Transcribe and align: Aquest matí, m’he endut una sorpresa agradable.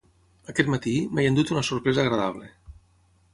Aquest 0.53 0.71
matí, 0.75 0.93
m’he 1.17 1.25
endut 1.33 1.51
una 1.57 1.63
sorpresa 1.69 2.03
agradable. 2.05 2.51